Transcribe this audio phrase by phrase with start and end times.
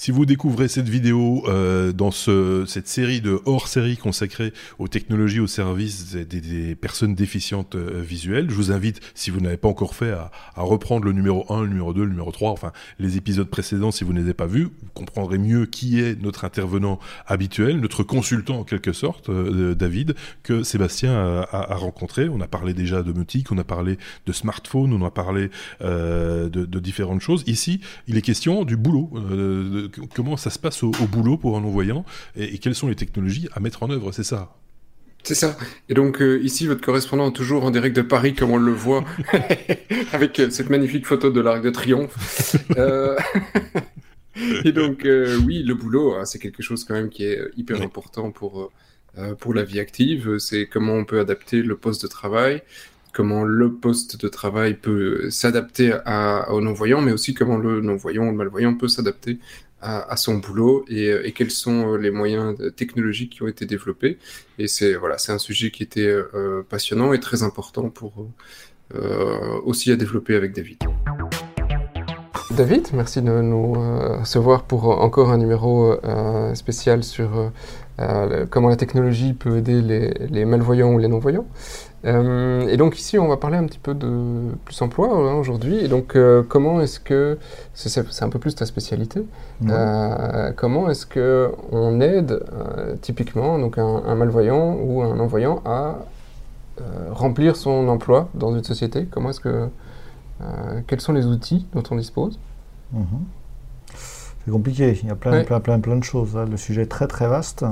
[0.00, 5.40] Si vous découvrez cette vidéo euh, dans ce, cette série de hors-série consacrée aux technologies
[5.40, 9.68] au service des, des, personnes déficientes euh, visuelles, je vous invite, si vous n'avez pas
[9.68, 12.72] encore fait, à, à, reprendre le numéro 1, le numéro 2, le numéro 3, enfin
[12.98, 14.64] les épisodes précédents si vous ne les avez pas vus.
[14.64, 20.14] Vous comprendrez mieux qui est notre intervenant habituel, notre consultant en quelque sorte, euh, David,
[20.42, 22.30] que Sébastien a, a, a, rencontré.
[22.30, 23.12] On a parlé déjà de
[23.50, 25.50] on a parlé de smartphone, on a parlé
[25.82, 27.44] euh, de, de, différentes choses.
[27.46, 29.10] Ici, il est question du boulot.
[29.14, 32.04] Euh, comment ça se passe au, au boulot pour un non-voyant
[32.36, 34.54] et, et, quelles sont les technologies à mettre en œuvre, c'est ça?
[35.22, 35.56] C'est ça.
[35.88, 39.04] Et donc euh, ici, votre correspondant toujours en direct de Paris, comme on le voit,
[40.12, 42.56] avec euh, cette magnifique photo de l'Arc de Triomphe.
[42.76, 43.16] euh...
[44.64, 45.06] et donc
[45.44, 47.84] oui, le boulot, hein, c'est quelque chose quand même qui est hyper oui.
[47.84, 48.72] important pour
[49.40, 50.38] pour la vie active.
[50.38, 52.62] C'est comment on peut adapter le poste de travail,
[53.12, 55.92] comment le poste de travail peut s'adapter
[56.48, 59.40] aux non-voyants, mais aussi comment le non-voyant ou le malvoyant peut s'adapter
[59.82, 64.18] à, son boulot et, et, quels sont les moyens technologiques qui ont été développés.
[64.58, 68.28] Et c'est voilà, c'est un sujet qui était euh, passionnant et très important pour
[68.94, 70.78] euh, aussi à développer avec David.
[72.50, 77.52] David, merci de nous euh, recevoir pour encore un numéro euh, spécial sur
[78.00, 81.46] euh, comment la technologie peut aider les malvoyants ou les non-voyants.
[82.06, 85.76] Euh, et donc ici, on va parler un petit peu de plus emploi hein, aujourd'hui.
[85.84, 87.38] Et donc, euh, comment est-ce que
[87.74, 89.68] c'est un peu plus ta spécialité ouais.
[89.70, 92.42] euh, Comment est-ce que on aide
[93.02, 95.98] typiquement donc un, un, malvoyant ou un non-voyant à
[97.10, 99.06] remplir son emploi dans une société?
[99.10, 99.68] Comment est-ce que
[100.86, 102.38] quels sont les outils dont on dispose?
[102.94, 103.39] -hmm.
[104.44, 104.98] C'est compliqué.
[105.02, 106.36] Il y a plein, plein, plein, plein de choses.
[106.36, 106.46] Hein.
[106.50, 107.64] Le sujet est très, très vaste.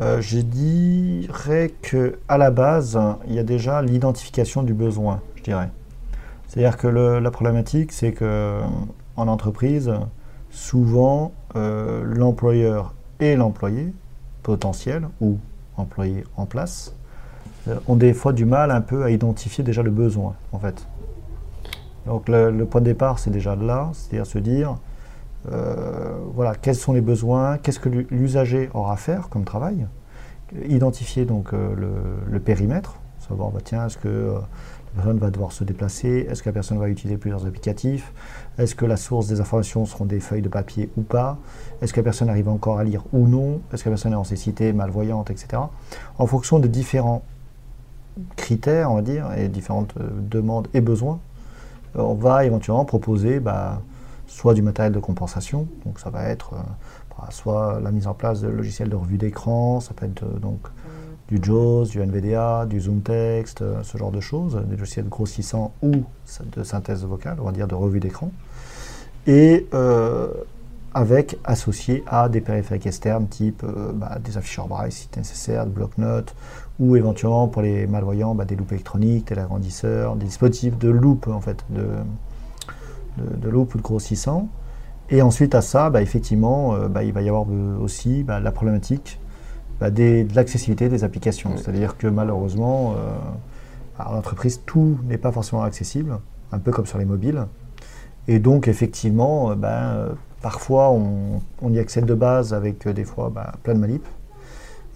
[0.00, 2.98] Euh, je dirais que à la base,
[3.28, 5.68] il y a déjà l'identification du besoin, je dirais.
[6.48, 8.60] C'est-à-dire que le, la problématique, c'est que
[9.16, 9.92] en entreprise,
[10.50, 13.92] souvent, euh, l'employeur et l'employé
[14.42, 15.38] potentiel ou
[15.76, 16.94] employé en place
[17.68, 20.86] euh, ont des fois du mal un peu à identifier déjà le besoin, en fait.
[22.06, 24.76] Donc le, le point de départ, c'est déjà là, c'est-à-dire se dire,
[25.50, 29.86] euh, voilà, quels sont les besoins, qu'est-ce que l'usager aura à faire comme travail,
[30.68, 31.74] identifier donc euh,
[32.28, 32.96] le, périmètre,
[33.26, 34.34] savoir bah, est-ce que euh,
[34.96, 38.12] la personne va devoir se déplacer, est-ce que la personne va utiliser plusieurs applicatifs,
[38.58, 41.38] est-ce que la source des informations seront des feuilles de papier ou pas,
[41.80, 44.16] est-ce que la personne arrive encore à lire ou non, est-ce que la personne est
[44.16, 45.62] en cécité, malvoyante, etc.
[46.18, 47.22] En fonction de différents
[48.36, 51.20] critères, on va dire, et différentes demandes et besoins,
[51.94, 53.80] on va éventuellement proposer bah,
[54.30, 56.58] soit du matériel de compensation, donc ça va être euh,
[57.10, 60.38] bah, soit la mise en place de logiciels de revue d'écran, ça peut être euh,
[60.38, 60.60] donc
[61.28, 66.04] du JAWS, du NVDA, du ZoomText, euh, ce genre de choses, des logiciels grossissants ou
[66.56, 68.30] de synthèse vocale, on va dire de revue d'écran,
[69.26, 69.66] et
[70.92, 73.64] avec associé à des périphériques externes type
[73.94, 76.34] bah, des afficheurs braille si nécessaire, de bloc-notes,
[76.80, 81.28] ou éventuellement pour les malvoyants bah, des loupes électroniques, des agrandisseurs, des dispositifs de loupe
[81.28, 81.84] en fait, de,
[83.36, 84.48] de, de ou de grossissant.
[85.10, 87.46] Et ensuite à ça, bah, effectivement, euh, bah, il va y avoir
[87.80, 89.20] aussi bah, la problématique
[89.90, 91.50] des, de l'accessibilité des applications.
[91.52, 91.58] Oui.
[91.58, 96.18] C'est-à-dire que malheureusement, euh, en entreprise, tout n'est pas forcément accessible,
[96.52, 97.46] un peu comme sur les mobiles.
[98.28, 103.32] Et donc effectivement, euh, parfois on, on, y accède de base avec des fois
[103.62, 104.06] plein de manip.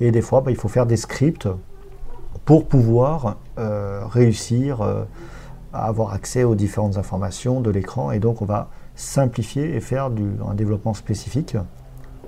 [0.00, 1.48] Et des fois, il faut faire des scripts
[2.44, 5.04] pour pouvoir euh, réussir euh,
[5.74, 8.10] à avoir accès aux différentes informations de l'écran.
[8.12, 11.56] Et donc on va simplifier et faire du, un développement spécifique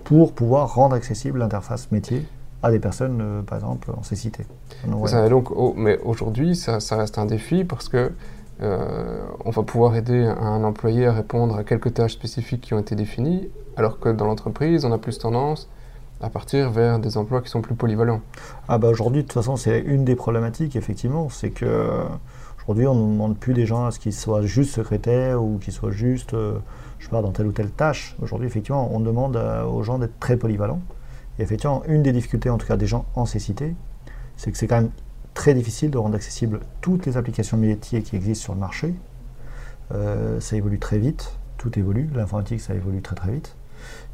[0.04, 2.26] pour pouvoir rendre accessible l'interface métier
[2.62, 4.44] à des personnes, euh, par exemple, en cécité.
[4.86, 8.12] Donc, ça, donc, oh, mais aujourd'hui, ça, ça, reste un défi parce que
[8.62, 12.78] euh, on va pouvoir aider un employé à répondre à quelques tâches spécifiques qui ont
[12.78, 15.68] été définies, alors que dans l'entreprise, on a plus tendance
[16.22, 18.22] à partir vers des emplois qui sont plus polyvalents.
[18.68, 22.00] Ah bah aujourd'hui, de toute façon, c'est une des problématiques, effectivement, c'est que
[22.66, 25.72] Aujourd'hui, on ne demande plus des gens à ce qu'ils soient juste secrétaires ou qu'ils
[25.72, 26.58] soient juste, euh,
[26.98, 28.16] je sais pas, dans telle ou telle tâche.
[28.20, 30.80] Aujourd'hui, effectivement, on demande euh, aux gens d'être très polyvalents.
[31.38, 33.76] Et effectivement, une des difficultés, en tout cas des gens en cécité,
[34.36, 34.90] c'est que c'est quand même
[35.32, 38.94] très difficile de rendre accessibles toutes les applications métiers qui existent sur le marché.
[39.94, 43.54] Euh, ça évolue très vite, tout évolue, l'informatique ça évolue très très vite.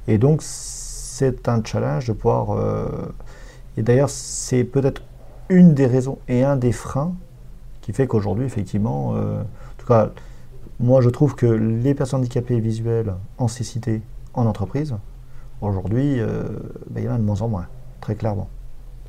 [0.09, 2.59] Et donc c'est un challenge de pouvoir...
[3.79, 5.01] Et d'ailleurs c'est peut-être
[5.49, 7.15] une des raisons et un des freins
[7.83, 10.11] qui fait qu'aujourd'hui, effectivement, euh, en tout cas,
[10.81, 14.01] moi je trouve que les personnes handicapées visuelles en cécité
[14.33, 14.95] en entreprise,
[15.61, 16.45] aujourd'hui, euh,
[16.89, 17.67] ben, il y en a de moins en moins,
[18.01, 18.49] très clairement.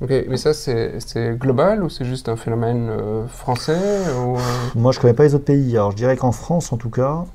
[0.01, 3.79] Ok, mais ça c'est global ou c'est juste un phénomène euh, français
[4.19, 4.37] ou...
[4.77, 5.77] Moi je ne connais pas les autres pays.
[5.77, 7.25] Alors je dirais qu'en France en tout cas,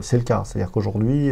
[0.00, 0.42] c'est le cas.
[0.44, 1.30] C'est-à-dire qu'aujourd'hui,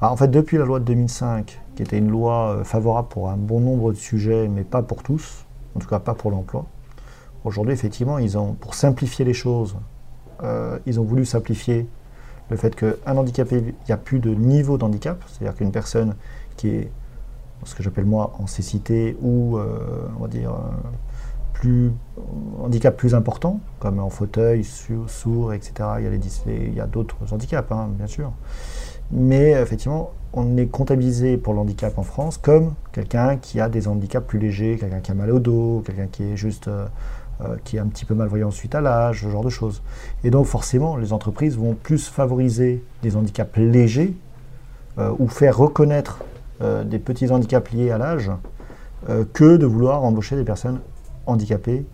[0.00, 3.36] bah, en fait depuis la loi de 2005, qui était une loi favorable pour un
[3.36, 6.64] bon nombre de sujets, mais pas pour tous, en tout cas pas pour l'emploi,
[7.44, 9.76] aujourd'hui effectivement, ils ont, pour simplifier les choses,
[10.86, 11.88] ils ont voulu simplifier
[12.50, 16.14] le fait qu'un handicapé, il n'y a plus de niveau d'handicap, c'est-à-dire qu'une personne
[16.56, 16.90] qui est
[17.64, 20.88] ce que j'appelle moi en cécité ou euh, on va dire euh,
[21.52, 21.92] plus
[22.62, 25.72] handicap plus important, comme en fauteuil, sourd, etc.
[25.98, 28.32] Il y a, les, il y a d'autres handicaps, hein, bien sûr.
[29.10, 33.88] Mais effectivement, on est comptabilisé pour le handicap en France comme quelqu'un qui a des
[33.88, 36.88] handicaps plus légers, quelqu'un qui a mal au dos, quelqu'un qui est juste euh, euh,
[37.64, 39.82] qui est un petit peu malvoyant suite à l'âge, ce genre de choses.
[40.24, 44.14] Et donc forcément, les entreprises vont plus favoriser des handicaps légers
[44.98, 46.18] euh, ou faire reconnaître
[46.60, 48.30] euh, des petits handicaps liés à l'âge
[49.32, 50.80] que de vouloir embaucher des personnes
[51.24, 51.86] handicapées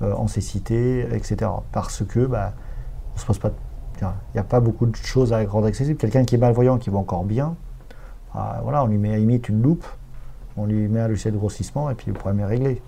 [0.00, 1.48] en cécité, etc.
[1.70, 2.54] Parce que bah,
[3.14, 3.52] on se pose pas,
[4.00, 5.96] il n'y a pas beaucoup de choses à rendre accessible.
[5.96, 7.54] Quelqu'un qui est malvoyant, qui va encore bien,
[8.34, 9.86] bah, voilà, on lui met à limite une loupe,
[10.56, 12.82] on lui met un logiciel de grossissement et puis le problème est réglé.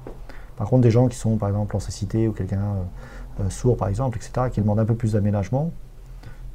[0.57, 3.77] Par contre, des gens qui sont par exemple en cécité ou quelqu'un euh, euh, sourd
[3.77, 5.71] par exemple, etc., qui demandent un peu plus d'aménagement,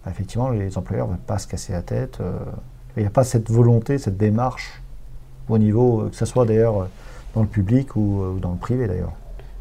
[0.06, 2.20] bah, effectivement, les employeurs ne vont pas se casser la tête.
[2.22, 2.38] Euh,
[2.96, 4.82] il n'y a pas cette volonté, cette démarche
[5.50, 6.88] au niveau, que ce soit d'ailleurs
[7.36, 9.14] dans le public ou, dans le privé d'ailleurs.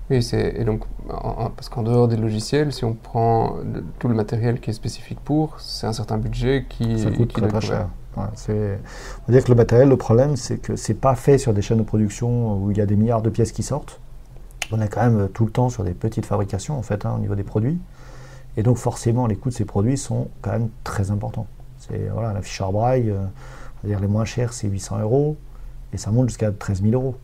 [0.08, 3.56] Oui, et donc, parce qu'en dehors des logiciels, si on prend
[3.98, 7.60] tout le matériel qui est spécifique pour, c'est un certain budget qui, Ça coûte très,
[7.60, 7.88] cher.
[8.16, 8.28] on va
[9.28, 11.82] dire que le matériel, le problème, c'est que c'est pas fait sur des chaînes de
[11.82, 14.00] production où il y a des milliards de pièces qui sortent
[14.72, 17.18] on est quand même tout le temps sur des petites fabrications en fait hein, au
[17.18, 17.78] niveau des produits.
[18.56, 21.46] Et donc forcément les coûts de ces produits sont quand même très importants.
[21.78, 23.24] C'est voilà, la Fisher Braille, euh,
[23.84, 25.36] dire les moins chers c'est 800 euros
[25.92, 27.16] et ça monte jusqu'à 13 000 euros.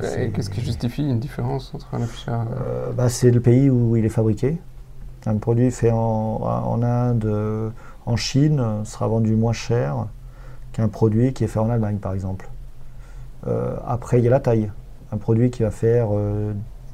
[0.00, 4.04] Qu'est-ce qui justifie une différence entre un Fisher euh, bah, C'est le pays où il
[4.06, 4.58] est fabriqué.
[5.26, 7.70] Un produit fait en, Inde, euh,
[8.06, 10.06] en Chine, sera vendu moins cher
[10.72, 12.48] qu'un produit qui est fait en Allemagne par exemple.
[13.86, 14.70] après il y a la taille
[15.14, 16.08] un produit qui va faire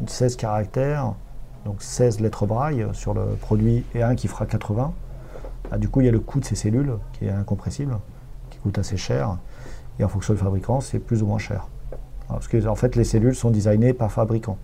[0.06, 1.14] 16 euh, caractères,
[1.64, 4.92] donc 16 lettres braille sur le produit, et un qui fera 80.
[5.70, 7.98] Ah, du coup, il y a le coût de ces cellules qui est incompressible,
[8.50, 9.38] qui coûte assez cher.
[9.98, 11.68] Et en fonction du fabricant, c'est plus ou moins cher.
[12.28, 14.58] Parce que en fait, les cellules sont designées par fabricant.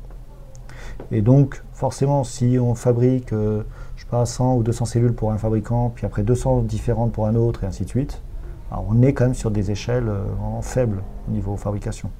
[1.10, 3.62] Et donc, forcément, si on fabrique, euh,
[3.96, 7.26] je sais pas, 100 ou 200 cellules pour un fabricant, puis après 200 différentes pour
[7.26, 8.22] un autre, et ainsi de suite,
[8.70, 12.10] on est quand même sur des échelles euh, en faibles au niveau fabrication.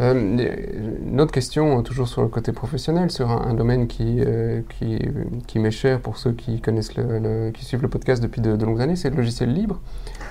[0.00, 4.98] Euh, une autre question, toujours sur le côté professionnel, sur un, domaine qui, euh, qui,
[5.46, 8.80] qui m'est cher pour ceux qui connaissent le, qui suivent le podcast depuis de, longues
[8.80, 9.80] années, c'est le logiciel libre.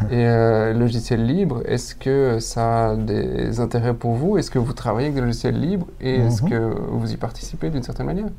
[0.12, 4.38] Et euh, logiciel libre, est-ce que ça a des intérêts pour vous?
[4.38, 5.88] Est-ce que vous travaillez avec des logiciels libres?
[6.00, 6.50] Et est-ce mhm.
[6.50, 8.30] que vous y participez d'une certaine manière?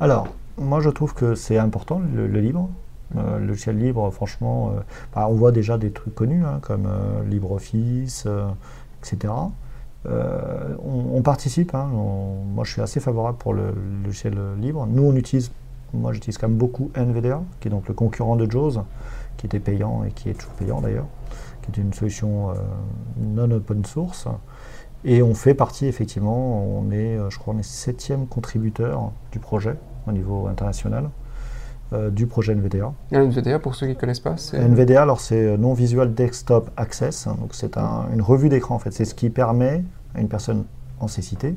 [0.00, 0.28] Alors,
[0.58, 2.68] moi je trouve que c'est important le, libre.
[3.14, 4.72] le logiciel libre, franchement,
[5.14, 6.88] bah, on voit déjà des trucs connus hein, comme
[7.28, 8.26] LibreOffice,
[9.02, 9.32] etc.
[10.08, 11.74] Euh, on, participe.
[11.74, 13.74] Hein, moi, je suis assez favorable pour le,
[14.04, 14.86] logiciel libre.
[14.86, 15.50] Nous, on utilise,
[15.92, 18.84] moi, j'utilise quand même beaucoup NVDA, qui est donc le concurrent de JAWS,
[19.36, 21.06] qui était payant et qui est toujours payant d'ailleurs,
[21.62, 22.54] qui est une solution euh,
[23.18, 24.28] non open source.
[25.04, 29.38] Et on fait partie, effectivement, on est, euh, je crois, on est septième contributeur du
[29.38, 29.76] projet
[30.06, 31.10] au niveau international.
[31.92, 32.92] Du projet NVDA.
[33.12, 34.58] NVDA, pour ceux qui ne connaissent pas, c'est...
[34.58, 38.90] NVDA, alors c'est Non-Visual Desktop Access, donc c'est une revue d'écran en fait.
[38.90, 39.84] C'est ce qui permet
[40.16, 40.64] une personne
[41.00, 41.54] en cécité,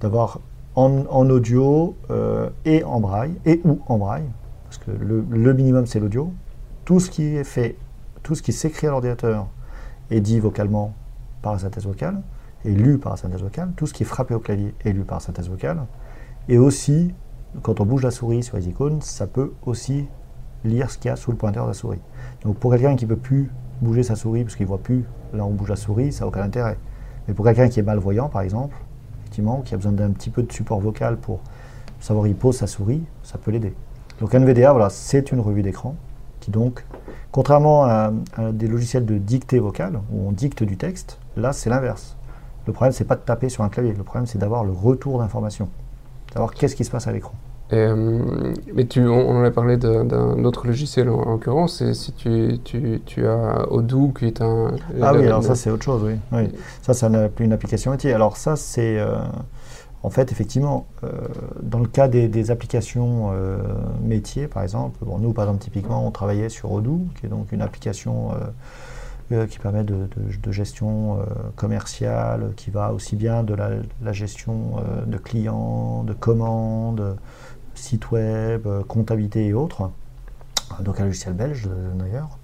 [0.00, 0.40] d'avoir
[0.74, 4.28] en, audio euh, et en braille, et ou en braille,
[4.64, 6.32] parce que le, minimum c'est l'audio.
[6.84, 7.76] Tout ce qui est fait,
[8.22, 9.48] tout ce qui s'écrit à l'ordinateur
[10.10, 10.94] est dit vocalement
[11.42, 12.22] par la synthèse vocale,
[12.64, 13.72] et lu par la synthèse vocale.
[13.76, 15.84] Tout ce qui est frappé au clavier est lu par la synthèse vocale.
[16.48, 17.12] Et aussi,
[17.62, 20.06] quand on bouge la souris sur les icônes, ça peut aussi
[20.64, 22.00] lire ce qu'il y a sous le pointeur de la souris.
[22.44, 23.50] Donc pour quelqu'un qui ne peut plus
[23.80, 26.24] bouger sa souris parce qu'il ne voit plus là où on bouge la souris, ça
[26.24, 26.78] n'a aucun intérêt.
[27.26, 28.76] Mais pour quelqu'un qui est malvoyant, par exemple,
[29.20, 31.40] effectivement, qui a besoin d'un petit peu de support vocal pour
[32.00, 33.74] savoir il pose sa souris, ça peut l'aider.
[34.20, 35.94] Donc NVDA, voilà, c'est une revue d'écran
[36.40, 36.84] qui donc,
[37.32, 38.12] contrairement à,
[38.52, 42.16] des logiciels de dictée vocale où on dicte du texte, là c'est l'inverse.
[42.66, 45.18] Le problème c'est pas de taper sur un clavier, le problème c'est d'avoir le retour
[45.18, 45.68] d'information,
[46.32, 47.34] savoir qu'est-ce qui se passe à l'écran.
[47.72, 53.02] Euh, mais tu, on, en a parlé d'un autre logiciel en, l'occurrence, si tu, tu,
[53.04, 54.72] tu, as Odoo qui est un...
[55.02, 56.14] Ah oui, alors ça c'est autre chose, oui.
[56.32, 56.48] oui.
[56.80, 57.06] Ça, c'est
[57.40, 58.12] une application métier.
[58.12, 58.98] Alors ça, c'est...
[58.98, 59.16] Euh,
[60.02, 61.10] en fait, effectivement, euh,
[61.60, 63.32] dans le cas des, des applications
[64.02, 67.52] métiers, par exemple, bon, nous, par exemple, typiquement, on travaillait sur Odoo, qui est donc
[67.52, 68.30] une application
[69.48, 70.08] qui permet de,
[70.50, 71.18] gestion
[71.56, 77.18] commerciale, qui va aussi bien de la, gestion de clients, de commandes,
[77.74, 79.90] sites web, comptabilité et autres.
[80.80, 82.38] Donc un logiciel belge d'ailleurs.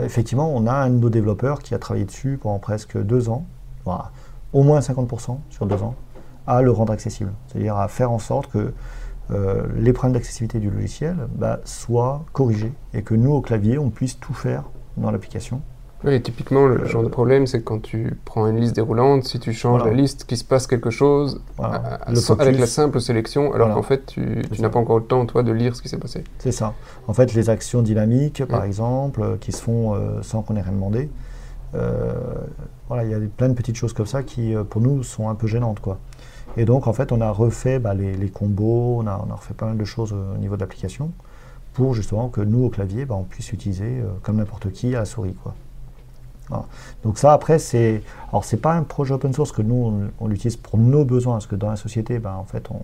[0.00, 3.44] effectivement, on a un de nos développeurs qui a travaillé dessus pendant presque deux ans,
[4.52, 5.94] au moins 50% sur deux ans,
[6.46, 7.32] à le rendre accessible.
[7.48, 8.72] C'est-à-dire à faire en sorte que
[9.32, 13.90] euh, les problèmes d'accessibilité du logiciel bah, soient corrigés et que nous, au clavier, on
[13.90, 14.64] puisse tout faire
[14.96, 15.62] dans l'application.
[16.04, 19.52] Oui, typiquement, le genre de problème, c'est quand tu prends une liste déroulante, si tu
[19.52, 24.06] changes la liste, qu'il se passe quelque chose avec la simple sélection, alors qu'en fait,
[24.06, 26.22] tu, n'as pas encore le temps, toi, de lire ce qui s'est passé.
[26.38, 26.74] C'est ça.
[27.08, 30.62] En fait, les actions dynamiques, par exemple, euh, qui se font euh, sans qu'on ait
[30.62, 31.08] rien demandé,
[32.88, 35.34] voilà, il y a plein de petites choses comme ça qui, pour nous, sont un
[35.34, 35.98] peu gênantes, quoi.
[36.56, 39.54] Et donc, en fait, on a refait bah, les, combos, on a, on a, refait
[39.54, 41.10] pas mal de choses au niveau de l'application
[41.76, 45.00] pour justement que nous, au clavier, bah, on puisse utiliser euh, comme n'importe qui à
[45.00, 45.34] la souris.
[45.42, 45.54] Quoi.
[47.02, 48.02] Donc ça, après, c'est...
[48.28, 51.46] Alors, c'est pas un projet open source que nous, on, l'utilise pour nos besoins, parce
[51.46, 52.80] que dans la société, bah, en fait, on,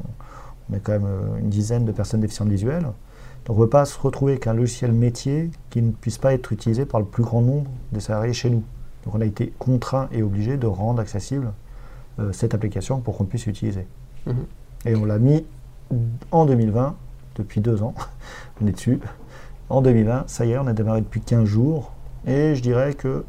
[0.70, 2.82] on est quand même euh, une dizaine de personnes déficientes visuelles.
[2.82, 6.32] Donc, on ne veut pas se retrouver avec un logiciel métier qui ne puisse pas
[6.32, 8.62] être utilisé par le plus grand nombre des salariés chez nous.
[9.04, 11.52] Donc, on a été contraint et obligé de rendre accessible
[12.18, 13.86] euh, cette application pour qu'on puisse l'utiliser.
[14.26, 14.46] Mhm.
[14.84, 15.44] Et on l'a mis
[16.30, 16.94] en 2020,
[17.36, 17.94] depuis deux ans,
[18.62, 19.00] on est dessus.
[19.68, 21.92] En 2020, ça y est, on a démarré depuis 15 jours.
[22.26, 23.24] Et je dirais que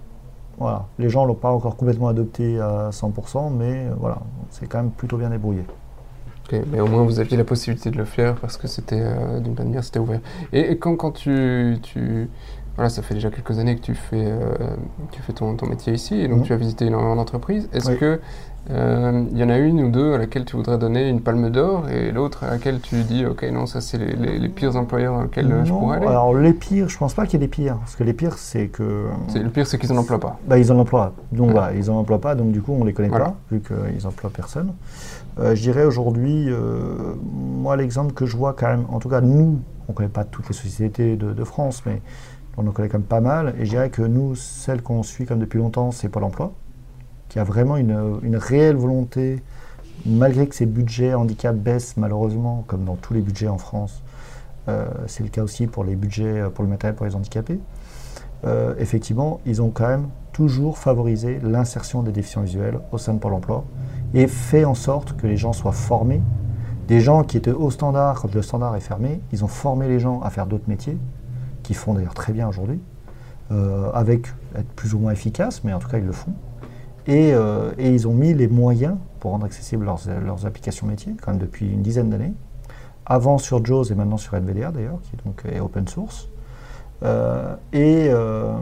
[0.57, 4.19] voilà, les gens ne l'ont pas encore complètement adopté à 100%, mais euh, voilà,
[4.49, 5.63] c'est quand même plutôt bien débrouillé.
[6.71, 9.55] Mais au moins vous aviez la possibilité de le faire parce que c'était euh, d'une
[9.55, 10.19] manière, c'était ouvert.
[10.51, 11.79] Et, quand, quand tu,
[12.75, 14.33] voilà, ça fait déjà quelques années que tu fais,
[15.11, 16.43] tu fais ton, ton, métier ici, et donc mhm.
[16.45, 17.69] tu as visité énormément d'entreprises.
[17.73, 18.19] Est-ce que
[18.71, 21.49] euh, il y en a une ou deux à laquelle tu voudrais donner une palme
[21.49, 25.23] d'or et l'autre à laquelle tu dis ok non ça c'est les, pires employeurs dans
[25.23, 26.07] lesquels euh, je pourrais aller?
[26.07, 28.37] Alors les pires, je pense pas qu'il y ait des pires parce que les pires
[28.37, 29.07] c'est que.
[29.35, 30.39] le pire c'est qu'ils en emploient pas.
[30.47, 32.93] Bah ils en emploient donc voilà ils en emploient pas donc du coup on les
[32.93, 34.71] connaît pas vu qu'ils emploient personne.
[35.39, 36.47] Euh, je dirais aujourd'hui
[37.33, 40.47] moi l'exemple que je vois quand même en tout cas nous on connaît pas toutes
[40.47, 42.01] les sociétés de, de France mais
[42.57, 45.25] on en connaît quand même pas mal et je dirais que nous celles qu'on suit
[45.25, 46.53] comme depuis longtemps c'est Pôle Emploi
[47.33, 49.41] qui a vraiment une, réelle volonté,
[50.05, 54.03] malgré que ses budgets handicap baissent malheureusement, comme dans tous les budgets en France,
[54.67, 57.59] euh, c'est le cas aussi pour les budgets euh, pour le matériel pour les handicapés,
[58.45, 63.19] euh, effectivement, ils ont quand même toujours favorisé l'insertion des déficients visuels au sein de
[63.19, 63.65] Pôle emploi
[64.13, 66.21] et fait en sorte que les gens soient formés.
[66.87, 69.99] Des gens qui étaient au standard, quand le standard est fermé, ils ont formé les
[69.99, 70.99] gens à faire d'autres métiers,
[71.63, 72.79] qui font d'ailleurs très bien aujourd'hui,
[73.93, 76.33] avec être plus ou moins efficaces, mais en tout cas ils le font.
[77.09, 81.41] Euh, et, ils ont mis les moyens pour rendre accessibles leurs, applications métiers, quand même
[81.41, 82.33] depuis une dizaine d'années.
[83.05, 86.29] Avant sur JAWS et maintenant sur NVDA d'ailleurs, qui est donc est open source.
[87.03, 88.53] Euh, euh,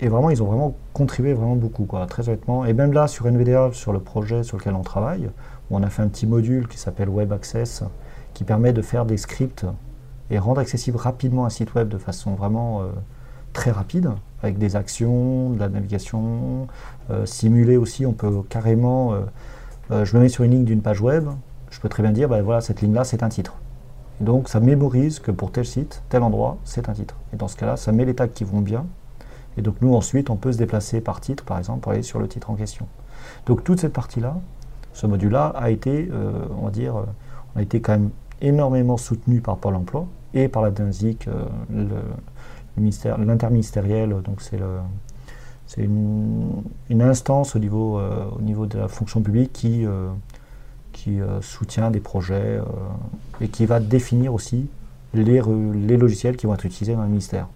[0.00, 2.64] et, vraiment, ils ont vraiment contribué vraiment beaucoup, très honnêtement.
[2.64, 5.28] Et même là, sur NVDA, sur le projet sur lequel on travaille,
[5.70, 7.82] on a fait un petit module qui s'appelle Web Access,
[8.32, 9.66] qui permet de faire des scripts
[10.34, 12.82] et rendre accessible rapidement un site web de façon vraiment
[13.54, 14.10] très rapide,
[14.42, 16.68] avec des actions, de la navigation,
[17.10, 18.04] euh, simulée aussi.
[18.04, 19.20] On peut carrément, euh,
[19.90, 21.28] euh, je me mets sur une ligne d'une page web,
[21.70, 23.54] je peux très bien dire, ben voilà, cette ligne-là, c'est un titre.
[24.20, 27.16] donc ça mémorise que pour tel site, tel endroit, c'est un titre.
[27.32, 28.84] Et dans ce cas-là, ça met les tags qui vont bien.
[29.56, 32.18] Et donc nous, ensuite, on peut se déplacer par titre, par exemple, pour aller sur
[32.18, 32.86] le titre en question.
[33.46, 34.36] Donc toute cette partie-là,
[34.92, 36.08] ce module-là a été,
[36.60, 36.94] on va dire,
[37.54, 38.10] on a été quand même
[38.40, 41.26] énormément soutenu par Pôle Emploi et par la DINSIC,
[41.70, 41.88] le,
[42.76, 46.62] l'interministériel, donc c'est une,
[47.00, 50.10] instance au niveau, euh, au niveau de la fonction publique qui, euh,
[50.92, 52.60] qui euh, soutient des projets
[53.40, 54.68] et qui va définir aussi
[55.14, 57.48] les, les, logiciels qui vont être utilisés dans le ministère.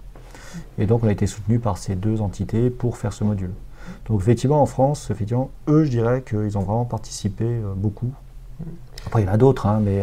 [0.78, 3.50] Et donc on a été soutenu par ces deux entités pour faire ce module.
[4.06, 8.12] Donc effectivement en France, effectivement, eux je dirais qu'ils ont vraiment participé beaucoup.
[9.06, 10.02] Après il y en a d'autres, hein, mais...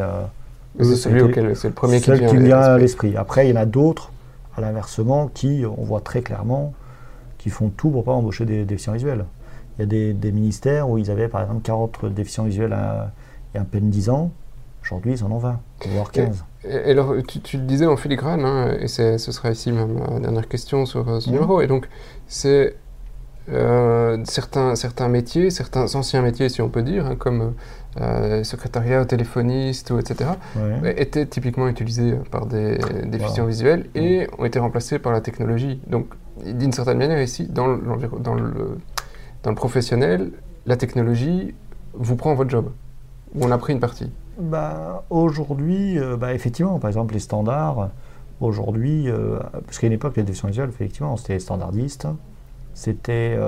[0.79, 3.15] c'est celui auquel c'est le premier qui vient à l'esprit.
[3.15, 4.11] Après il y en a d'autres
[4.57, 6.73] à l'inversement, qui, on voit très clairement,
[7.37, 9.25] qui font tout pour ne pas embaucher des déficients visuels.
[9.77, 12.75] Il y a des, ministères où ils avaient par exemple 40 déficients visuels
[13.53, 14.31] il y a à peine 10 ans.
[14.81, 16.45] Aujourd'hui, ils en ont 20, voire 15.
[16.63, 19.85] Et, alors, tu, le disais en filigrane, hein, et ce sera ici ma,
[20.19, 21.89] dernière question sur ce numéro, et donc
[22.27, 22.75] c'est
[23.51, 27.53] euh, certains, certains métiers, certains anciens métiers, si on peut dire, hein, comme
[28.01, 30.31] euh, secrétariat, téléphoniste, ou etc.,
[30.97, 35.79] étaient typiquement utilisés par des déficients visuels et ont été remplacés par la technologie.
[35.87, 36.07] Donc,
[36.43, 37.81] d'une certaine manière, ici, dans le,
[38.19, 38.77] dans, le,
[39.43, 40.31] dans le professionnel,
[40.65, 41.53] la technologie
[41.93, 42.71] vous prend votre job,
[43.35, 47.91] ou on a pris une partie bah, Aujourd'hui, euh, bah, effectivement, par exemple, les standards,
[48.41, 49.07] aujourd'hui,
[49.65, 52.07] parce qu'à une époque, les déficients visuels, effectivement, c'était standardistes.
[52.75, 53.39] C'était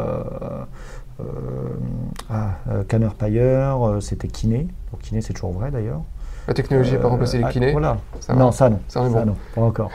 [2.29, 2.55] ah,
[2.87, 4.67] Canner Payer, c'était Kiné.
[4.91, 6.01] Donc Kiné, c'est toujours vrai d'ailleurs.
[6.47, 7.97] La technologie n'a pas remplacé les ah, kinés Voilà.
[8.33, 8.79] non, ça non.
[8.87, 9.91] Ça, non, pas encore.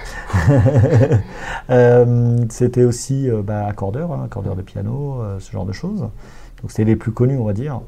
[2.51, 6.01] c'était aussi bah, accordeur, hein, accordeur de piano, ce genre de choses.
[6.01, 7.81] Donc c'était les plus connus, on va dire.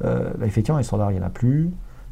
[0.00, 1.70] Bah, effectivement, les standards, il n'y en a plus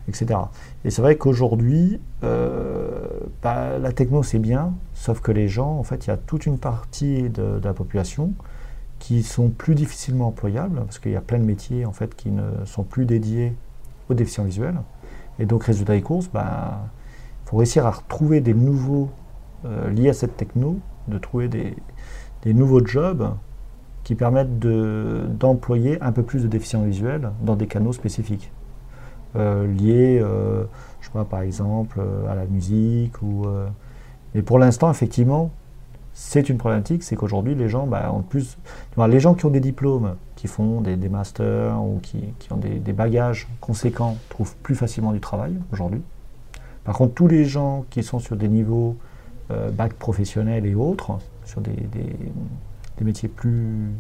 [0.08, 0.38] etc.
[0.84, 3.00] Et c'est vrai qu'aujourd'hui, euh,
[3.42, 6.46] bah, la techno c'est bien, sauf que les gens, en fait, il y a toute
[6.46, 8.32] une partie de, la population
[9.02, 12.30] qui sont plus difficilement employables, parce qu'il y a plein de métiers en fait qui
[12.30, 13.52] ne sont plus dédiés
[14.08, 14.76] aux déficients visuels.
[15.40, 16.88] Et donc, résultat des courses, il bah,
[17.44, 19.10] faut réussir à retrouver des nouveaux
[19.64, 20.78] euh, liés à cette techno,
[21.08, 21.74] de trouver des,
[22.54, 23.34] nouveaux jobs
[24.04, 28.52] qui permettent d'employer un peu plus de déficients visuels dans des canaux spécifiques.
[29.34, 30.62] Euh, liées, euh,
[31.00, 33.20] je sais par exemple, à la musique.
[33.20, 33.46] Ou,
[34.32, 35.50] mais pour l'instant, effectivement,
[36.14, 38.12] c'est une problématique, c'est qu'aujourd'hui, les gens, bah.
[39.08, 43.48] Les gens qui ont des diplômes, qui font des, masters ou qui, ont des, bagages
[43.60, 46.02] conséquents, trouvent plus facilement du travail aujourd'hui.
[46.84, 48.96] Par contre, tous les gens qui sont sur des niveaux
[49.72, 51.76] bac professionnels et autres, sur des,
[53.00, 53.90] métiers plus.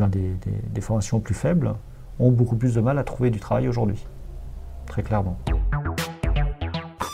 [0.00, 1.74] Des formations plus faibles,
[2.20, 4.04] ont beaucoup plus de mal à trouver du travail aujourd'hui
[4.88, 5.36] très clairement.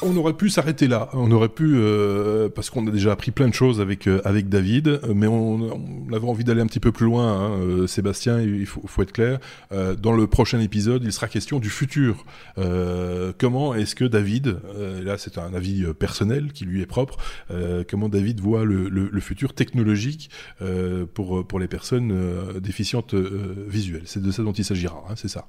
[0.06, 1.08] On aurait pu s'arrêter là.
[1.14, 4.50] On aurait pu, euh, parce qu'on a déjà appris plein de choses avec euh, avec
[4.50, 7.32] David, mais on, avait envie d'aller un petit peu plus loin.
[7.32, 7.50] Hein.
[7.62, 9.38] Euh, Sébastien, il faut, être clair.
[9.70, 12.24] dans le prochain épisode, il sera question du futur.
[13.38, 14.58] comment est-ce que David,
[15.02, 17.16] là c'est un avis personnel qui lui est propre,
[17.88, 20.30] comment David voit le, le, futur technologique
[21.14, 22.14] pour pour les personnes
[22.60, 24.04] déficientes visuelles.
[24.04, 25.04] C'est de ça dont il s'agira.
[25.08, 25.46] Hein, c'est ça.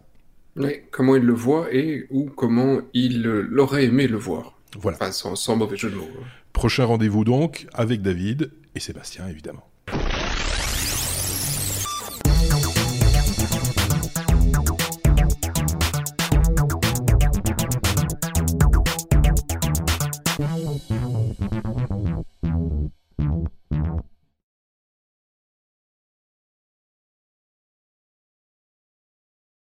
[0.91, 4.57] Comment il le voit et ou comment il l'aurait aimé le voir.
[4.77, 4.97] Voilà.
[4.97, 6.07] Enfin, sans, sans mauvais jeu de mots.
[6.53, 9.67] Prochain rendez-vous donc avec David et Sébastien, évidemment.